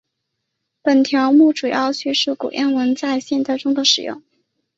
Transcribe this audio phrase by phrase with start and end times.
[0.81, 4.23] 本条目主要叙述古谚文在现代的使用。